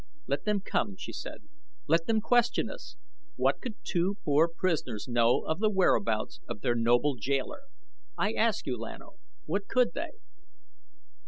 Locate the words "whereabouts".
5.69-6.39